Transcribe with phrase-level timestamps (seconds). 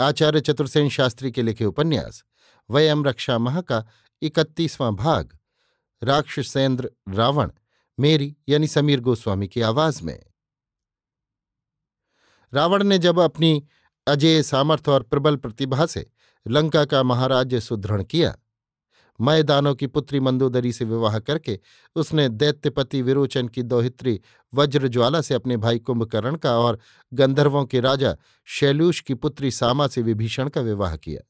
[0.00, 2.24] आचार्य चतुर्सेन शास्त्री के लिखे उपन्यास,
[2.70, 3.86] वयम रक्षा मह का
[4.22, 5.38] इकतीसवां भाग
[6.02, 7.50] राक्षसेंद्र रावण,
[8.00, 10.24] मेरी यानी समीर गोस्वामी की आवाज़ में।
[12.54, 13.66] रावण ने जब अपनी
[14.06, 16.10] अजय सामर्थ्य और प्रबल प्रतिभा से
[16.46, 18.36] लंका का महाराज्य सुदृढ़ किया
[19.20, 21.60] मैदानों की पुत्री मंदोदरी से विवाह करके
[21.96, 24.20] उसने दैत्यपति विरोचन की दोहित्री
[24.54, 26.78] वज्रज्वाला से अपने भाई कुंभकर्ण का और
[27.14, 31.20] गंधर्वों के राजा शैलूष की पुत्री सामा से विभीषण का विवाह किया।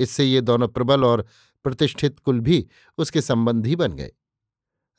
[0.00, 1.26] इससे ये दोनों प्रबल और
[1.64, 2.66] प्रतिष्ठित कुल भी
[2.98, 4.12] उसके संबंधी बन गए।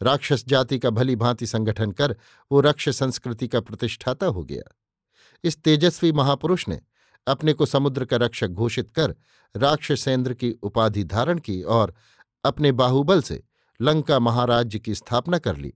[0.02, 2.16] राक्षस जाति का भली भांति संगठन कर
[2.52, 4.76] वो रक्ष संस्कृति का प्रतिष्ठाता हो गया।
[5.44, 6.82] इस तेजस्वी महापुरुष ने
[7.28, 9.16] अपने को समुद्र का रक्षक घोषित कर,
[9.56, 11.94] राक्षसेंद्र की उपाधि धारण की और
[12.45, 13.44] अपने बाहुबल से
[13.81, 15.73] लंका महाराज्य की स्थापना कर ली,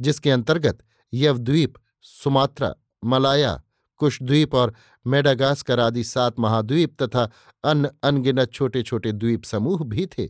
[0.00, 0.78] जिसके अंतर्गत
[1.12, 3.62] यवद्वीप, सुमात्रा, मलाया,
[3.96, 4.74] कुशद्वीप और
[5.06, 7.30] मेडागास्कर आदि सात महाद्वीप तथा
[7.64, 10.28] अन्य अनगिनत छोटे छोटे द्वीप समूह भी थे।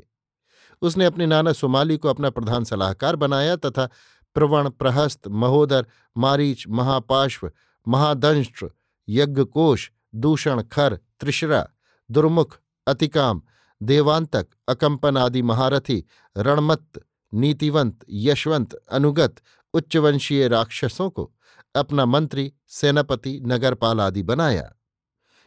[0.82, 3.88] उसने अपने नाना सुमाली को अपना प्रधान सलाहकार बनाया तथा
[4.34, 5.86] प्रवण, प्रहस्त, महोदर,
[6.16, 7.50] मारीच महापाश्व
[7.88, 8.70] महादंष्ट्र,
[9.08, 11.68] यज्ञकोश दूषण, खर त्रिशरा
[12.10, 13.42] दुर्मुख, अतिकाम,
[13.82, 16.04] देवांतक अकंपन आदि महारथी,
[16.36, 19.34] रणमत्त, नीतिवंत, यशवंत, अनुगत,
[19.74, 21.34] उच्चवंशीय राक्षसों को
[21.74, 24.72] अपना मंत्री, सेनापति नगरपाल आदि बनाया।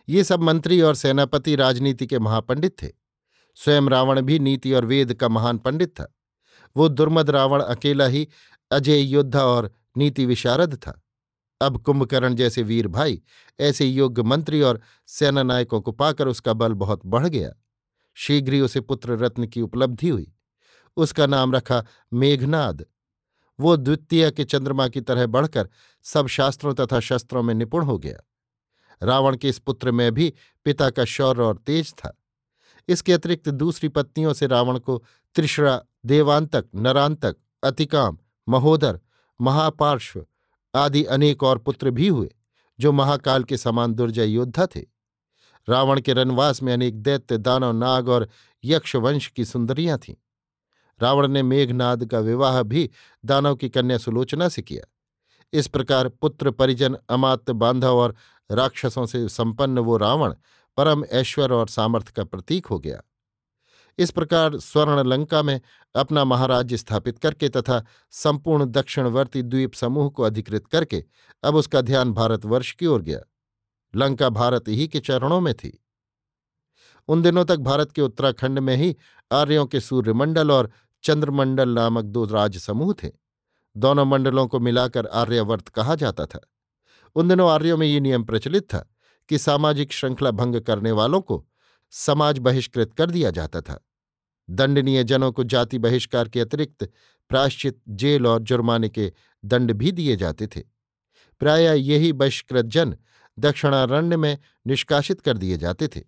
[0.09, 2.87] ये सब मंत्री और सेनापति राजनीति के महापंडित थे।
[3.55, 6.15] स्वयं रावण भी नीति और वेद का महान पंडित था।
[6.77, 8.27] वो दुर्मद रावण अकेला ही
[8.71, 11.04] अजय योद्धा और नीति विशारद था।
[11.65, 13.21] अब कुंभकर्ण जैसे वीर भाई
[13.59, 17.51] ऐसे योग्य मंत्री और सेना नायकों को पाकर उसका बल बहुत बढ़ गया।
[18.13, 20.33] शीघ्र ही उसे पुत्र रत्न की उपलब्धि हुई।
[20.97, 22.85] उसका नाम रखा मेघनाद।
[23.59, 25.69] वो द्वितीय के चंद्रमा की तरह बढ़कर
[26.03, 28.17] सब शास्त्रों तथा शस्त्रों में निपुण हो गया।
[29.03, 30.33] रावण के इस पुत्र में भी
[30.65, 32.21] पिता का शौर्य और तेज था।
[32.87, 35.03] इसके अतिरिक्त दूसरी पत्नियों से रावण को
[35.35, 38.17] त्रिश्रा, देवांतक, नरांतक, अतिकाम,
[38.49, 38.99] महोदर,
[39.41, 40.25] महापार्श्व
[40.75, 42.35] आदि अनेक और पुत्र भी हुए,
[42.79, 44.81] जो महाकाल के समान दुर्जय योद्धा थे।
[45.69, 48.29] रावण के रनवास में अनेक दैत्य, दानव, नाग और
[48.63, 50.15] यक्ष वंश की सुंदरियाँ थीं।
[51.01, 52.89] रावण ने मेघनाद का विवाह भी
[53.25, 54.91] दानव की कन्या सुलोचना से किया।
[55.53, 58.15] इस प्रकार पुत्र, परिजन अमात्य बांधव और
[58.51, 60.33] राक्षसों से संपन्न वो रावण
[60.77, 63.01] परम ऐश्वर और सामर्थ्य का प्रतीक हो गया।
[63.97, 65.61] इस प्रकार स्वर्ण लंका में
[65.95, 71.03] अपना महाराज्य स्थापित करके तथा संपूर्ण दक्षिणवर्ती द्वीप समूह को अधिकृत करके
[71.43, 73.19] अब उसका ध्यान भारतवर्ष की ओर गया।
[73.95, 75.85] लंका भारत ही के चरणों में थी।
[77.07, 78.95] उन दिनों तक भारत के उत्तराखंड में ही
[79.31, 80.71] आर्यों के सूर्यमंडल और
[81.03, 83.11] चंद्रमंडल नामक दो राज समूह थे।
[83.77, 86.39] दोनों मंडलों को मिलाकर आर्यवर्त कहा जाता था।
[87.15, 88.89] उन दिनों आर्यों में ये नियम प्रचलित था
[89.29, 91.47] कि सामाजिक श्रृंखला भंग करने वालों को
[91.89, 93.85] समाज बहिष्कृत कर दिया जाता था।
[94.49, 96.89] दंडनीय जनों को जाति बहिष्कार के अतिरिक्त
[97.29, 99.13] प्राश्चित जेल और जुर्माने के
[99.45, 100.63] दंड भी दिए जाते थे।
[101.39, 102.97] प्राय यही बहिष्कृत जन
[103.39, 104.37] दक्षिणारण्य में
[104.67, 106.01] निष्कासित कर दिए जाते थे।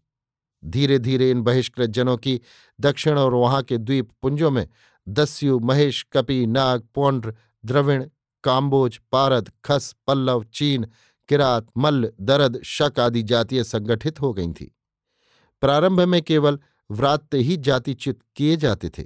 [0.66, 2.42] धीरे धीरे इन बहिष्कृत जनों की
[2.80, 4.68] दक्षिण और वहाँ के द्वीप पुंजों में
[5.10, 7.34] दस्यु, महेश, कपि, नाग, पौंड्र,
[7.66, 8.10] द्रविण,
[8.44, 10.88] काम्बोज, पारद, खस, पल्लव, चीन,
[11.28, 14.68] किरात, मल्ल, दरद, शक आदि जातियाँ संगठित हो गई थीं।
[15.62, 16.60] प्रारंभ में केवल
[16.90, 19.04] व्रात्य ही जातिच्युत किए जाते थे,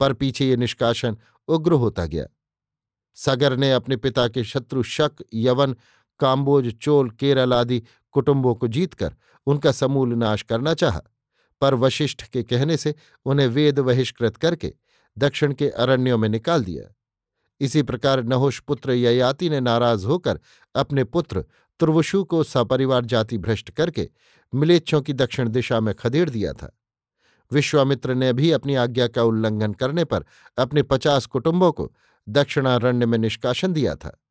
[0.00, 1.16] पर पीछे ये निष्कासन
[1.48, 2.26] उग्र होता गया।
[3.16, 5.76] सगर ने अपने पिता के शत्रु शक, यवन,
[6.20, 9.14] काम्बोज, चोल, केरल आदि कुटुंबों को जीतकर
[9.46, 11.00] उनका समूल नाश करना चाहा,
[11.60, 12.94] पर वशिष्ठ के कहने से
[13.26, 14.72] उन्हें वेद बहिष्कृत करके
[15.18, 16.92] दक्षिण के अरण्यों में निकाल दिया।
[17.60, 20.40] इसी प्रकार नहुष पुत्र ययाति ने नाराज़ होकर
[20.74, 21.44] अपने पुत्र
[21.80, 24.08] तुर्वशु को सपरिवार जाति भ्रष्ट करके
[24.54, 26.78] मिलेच्छों की दक्षिण दिशा में खदेड़ दिया था।
[27.52, 30.24] विश्वामित्र ने भी अपनी आज्ञा का उल्लंघन करने पर
[30.58, 31.92] अपने पचास कुटुंबों को
[32.28, 34.22] दक्षिणारण्य में निष्कासन दिया था,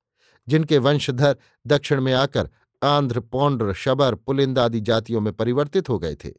[0.47, 1.37] जिनके वंशधर
[1.67, 2.49] दक्षिण में आकर
[2.83, 6.31] आंध्र, पौंड्र, शबर, पुलिंद आदि जातियों में परिवर्तित हो गए थे।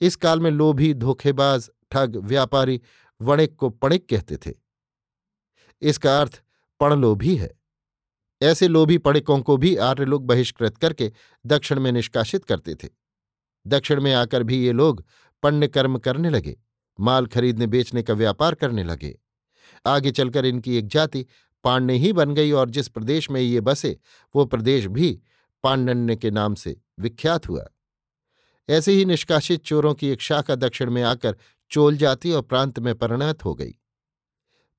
[0.00, 2.80] इस काल में लोभी, धोखेबाज, ठग, व्यापारी,
[3.22, 4.54] वणिक को पणिक कहते थे।
[5.82, 6.42] इसका अर्थ
[6.80, 7.57] पणलोभी है।
[8.42, 11.12] ऐसे लोभी पणिकों को भी आर्य लोग बहिष्कृत करके
[11.46, 12.88] दक्षिण में निष्कासित करते थे।
[13.66, 15.04] दक्षिण में आकर भी ये लोग
[15.42, 16.56] पण्य कर्म करने लगे,
[17.00, 19.18] माल खरीदने बेचने का व्यापार करने लगे।
[19.86, 21.26] आगे चलकर इनकी एक जाति
[21.64, 23.98] पाण्य ही बन गई और जिस प्रदेश में ये बसे,
[24.36, 25.20] वो प्रदेश भी
[25.62, 27.66] पाण्डन्य के नाम से विख्यात हुआ।
[28.68, 31.36] ऐसे ही निष्कासित चोरों की एक शाखा दक्षिण में आकर
[31.70, 33.74] चोल जाति और प्रांत में परिणत हो गई।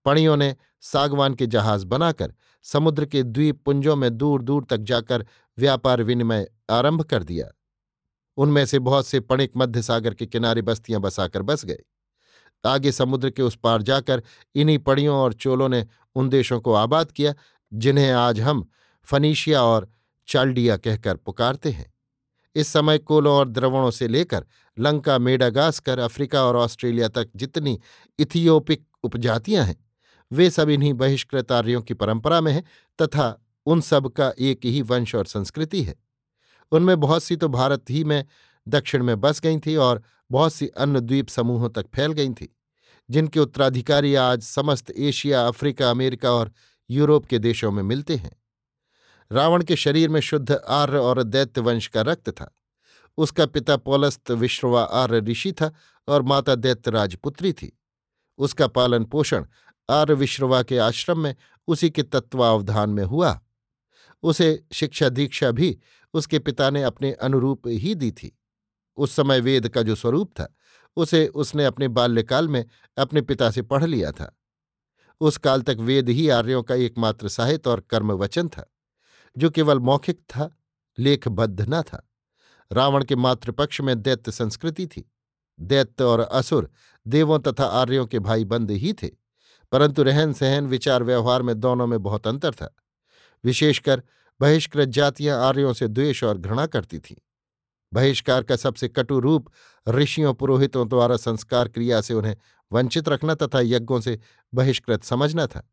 [0.06, 2.34] पणियों ने सागवान के जहाज़ बनाकर
[2.64, 5.26] समुद्र के द्वीप पुंजों में दूर दूर तक जाकर
[5.58, 7.48] व्यापार विनिमय आरंभ कर दिया।
[8.38, 11.80] उनमें से बहुत से पणिक मध्य सागर के किनारे बस्तियाँ बसाकर बस गए।
[12.66, 14.24] आगे समुद्र के उस पार जाकर
[14.56, 15.86] इन्हीं पड़ियों और चोलों ने
[16.16, 17.34] उन देशों को आबाद किया,
[17.74, 18.68] जिन्हें आज हम
[19.04, 19.90] फनीशिया और
[20.28, 21.94] चाल्डिया कहकर पुकारते हैं।
[22.56, 24.46] इस समय कोलों और द्रवणों से लेकर
[24.80, 27.80] लंका, मेडागास्कर, अफ्रीका और ऑस्ट्रेलिया तक जितनी
[28.20, 29.89] इथियोपिक उपजातियाँ हैं
[30.32, 32.64] वे सब इन्हीं बहिष्कृत आर्यों की परंपरा में हैं
[33.00, 35.96] तथा उन सब का एक ही वंश और संस्कृति है।
[36.72, 38.24] उनमें बहुत सी तो भारत ही में
[38.68, 42.56] दक्षिण में बस गई थी और बहुत सी अन्य द्वीप समूहों तक फैल गई थी,
[43.10, 46.52] जिनके उत्तराधिकारी आज समस्त एशिया, अफ्रीका, अमेरिका और
[46.90, 48.32] यूरोप के देशों में मिलते हैं।
[49.32, 52.56] रावण के शरीर में शुद्ध आर्य और दैत्य वंश का रक्त था।
[53.18, 55.72] उसका पिता पौलस्त विश्रवा आर्य ऋषि था
[56.08, 57.72] और माता दैत्य राजपुत्री थी।
[58.40, 59.46] उसका पालन पोषण
[59.90, 61.36] आर्य विश्रवा के आश्रम में
[61.68, 63.42] उसी के तत्वावधान में हुआ।
[64.24, 65.80] उसे शिक्षा दीक्षा भी
[66.14, 68.40] उसके पिता ने अपने अनुरूप ही दी थी।
[68.98, 70.56] उस समय वेद का जो स्वरूप था,
[70.98, 72.66] उसे उसने अपने बाल्यकाल में
[72.98, 74.36] अपने पिता से पढ़ लिया था।
[75.22, 78.74] उस काल तक वेद ही आर्यों का एकमात्र साहित्य और कर्म वचन था,
[79.38, 80.58] जो केवल मौखिक था,
[81.00, 82.10] लेखबद्ध न था।
[82.72, 85.12] रावण के मातृपक्ष में दैत्य संस्कृति थी।
[85.60, 86.70] दैत्य और असुर
[87.08, 89.29] देवों तथा आर्यों के भाई बंद ही थे।
[89.72, 92.76] परंतु रहन सहन विचार व्यवहार में दोनों में बहुत अंतर था।
[93.44, 94.04] विशेषकर
[94.42, 97.16] बहिष्कृत जातियाँ आर्यों से द्वेष और घृणा करती थीं।
[97.94, 99.52] बहिष्कार का सबसे कटु रूप
[99.90, 102.36] ऋषियों पुरोहितों द्वारा संस्कार क्रिया से उन्हें
[102.72, 104.20] वंचित रखना तथा यज्ञों से
[104.54, 105.70] बहिष्कृत समझना था।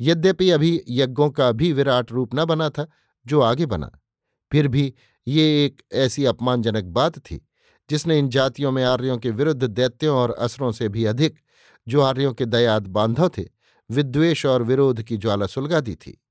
[0.00, 2.86] यद्यपि अभी यज्ञों का भी विराट रूप न बना था,
[3.26, 3.90] जो आगे बना,
[4.52, 4.94] फिर भी
[5.28, 7.48] ये एक ऐसी अपमानजनक बात थी,
[7.90, 11.38] जिसने इन जातियों में आर्यों के विरुद्ध दैत्यों और असरों से भी अधिक
[11.88, 13.44] जो आर्यों के दयाद बांधव थे,
[13.90, 16.24] विद्वेष और विरोध की ज्वाला सुलगा दी थी।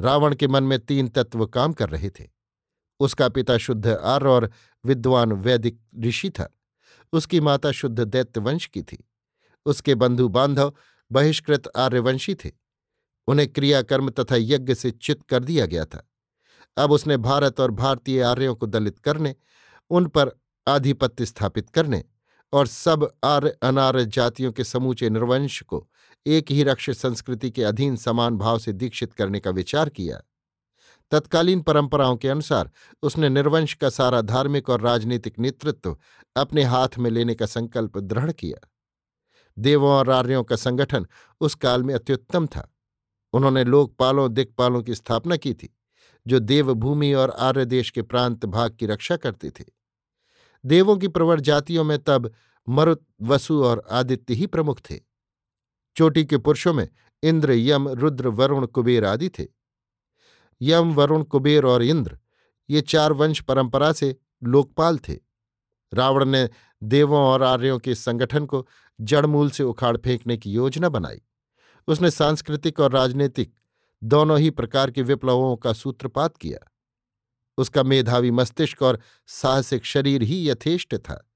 [0.00, 2.28] रावण के मन में तीन तत्व काम कर रहे थे।
[3.00, 4.50] उसका पिता शुद्ध आर्य और
[4.84, 6.58] विद्वान वैदिक ऋषि था।
[7.12, 9.08] उसकी माता शुद्ध दैत्य वंश की थी।
[9.66, 10.74] उसके बंधु बांधव
[11.12, 12.52] बहिष्कृत आर्यवंशी थे।
[13.26, 16.10] उन्हें क्रियाकर्म तथा यज्ञ से चित कर दिया गया था।
[16.76, 19.34] अब उसने भारत और भारतीय आर्यों को दलित करने,
[19.90, 20.30] उन पर
[20.68, 22.04] आधिपत्य स्थापित करने
[22.52, 25.88] और सब आर्य अनार्य जातियों के समूचे निर्वंश को
[26.26, 30.20] एक ही रक्ष संस्कृति के अधीन समान भाव से दीक्षित करने का विचार किया।
[31.10, 32.70] तत्कालीन परंपराओं के अनुसार
[33.02, 35.96] उसने निर्वंश का सारा धार्मिक और राजनीतिक नेतृत्व
[36.36, 38.68] अपने हाथ में लेने का संकल्प दृढ़ किया।
[39.58, 41.06] देवों और आर्यों का संगठन
[41.40, 42.74] उस काल में अत्युत्तम था।
[43.32, 45.76] उन्होंने लोकपालों दिक्पालों की स्थापना की थी,
[46.26, 49.77] जो देवभूमि और आर्य देश के प्रांत भाग की रक्षा करते थे।
[50.66, 52.32] देवों की प्रवर जातियों में तब
[52.68, 55.00] मरुत, वसु और आदित्य ही प्रमुख थे।
[55.96, 56.88] चोटी के पुरुषों में
[57.22, 59.46] इंद्र, यम, रुद्र, वरुण, कुबेर आदि थे।
[60.62, 62.18] यम, वरुण, कुबेर और इंद्र,
[62.70, 65.18] ये चार वंश परंपरा से लोकपाल थे।
[65.94, 66.50] रावण ने
[66.82, 68.68] देवों और आर्यों के संगठन को
[69.00, 71.20] जड़मूल से उखाड़ फेंकने की योजना बनाई।
[71.88, 73.54] उसने सांस्कृतिक और राजनीतिक
[74.04, 76.72] दोनों ही प्रकार के विप्लवों का सूत्रपात किया।
[77.58, 81.30] उसका मेधावी मस्तिष्क और साहसिक शरीर ही यथेष्ट था।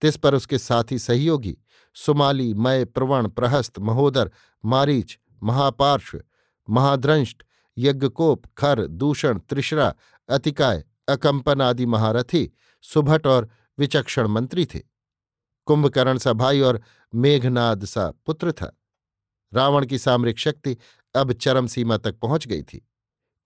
[0.00, 1.58] तिस पर उसके साथी सहयोगी,
[1.94, 4.30] सुमाली, मय, प्रवण, प्रहस्त, महोदर,
[4.64, 6.22] मारीच, महापार्श्व,
[6.70, 7.42] महाद्रंष्ट,
[7.78, 9.94] यज्ञकोप, खर, दूषण, त्रिशरा,
[10.28, 14.80] अतिकाय, अकंपन आदि महारथी, सुभट और विचक्षण मंत्री थे।
[15.66, 16.80] कुंभकर्ण सा भाई और
[17.14, 18.80] मेघनाद सा पुत्र था।
[19.54, 20.76] रावण की सामरिक शक्ति
[21.14, 22.88] अब चरम सीमा तक पहुँच गई थी।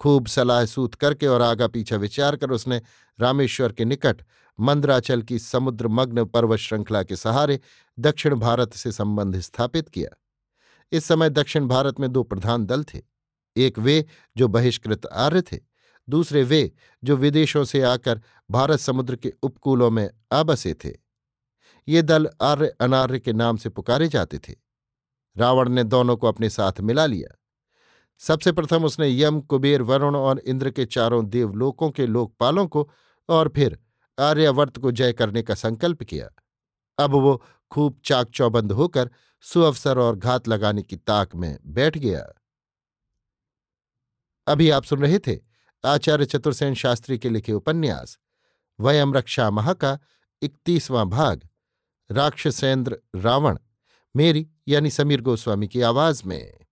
[0.00, 2.80] खूब सलाह सूत करके और आगा पीछा विचार कर उसने
[3.18, 4.22] रामेश्वर के निकट
[4.58, 7.60] मंद्राचल की समुद्रमग्न पर्वत श्रृंखला के सहारे
[7.98, 10.08] दक्षिण भारत से संबंध स्थापित किया।
[10.92, 13.02] इस समय दक्षिण भारत में दो प्रधान दल थे,
[13.56, 14.04] एक वे
[14.36, 15.58] जो बहिष्कृत आर्य थे,
[16.08, 16.72] दूसरे वे
[17.04, 20.92] जो विदेशों से आकर भारत समुद्र के उपकूलों में आबसे थे।
[21.88, 24.54] ये दल आर्य अनार्य के नाम से पुकारे जाते थे।
[25.36, 27.36] रावण ने दोनों को अपने साथ मिला लिया।
[28.18, 32.90] सबसे प्रथम उसने यम, कुबेर, वरुण और इंद्र के चारों देवलोकों के लोकपालों को
[33.28, 33.78] और फिर
[34.18, 36.28] आर्यावर्त को जय करने का संकल्प किया।
[36.98, 39.10] अब वो खूब चाक चौबंद होकर
[39.40, 42.34] सुअवसर और घात लगाने की ताक में बैठ गया।
[44.46, 45.38] अभी आप सुन रहे थे
[45.84, 48.18] आचार्य चतुर्सेन शास्त्री के लिखे उपन्यास,
[48.80, 49.98] वयम रक्षा महा का
[50.42, 51.48] इकतीसवां भाग,
[52.10, 53.58] राक्षसेंद्र रावण,
[54.16, 56.67] मेरी यानी समीर गोस्वामी की आवाज़ में।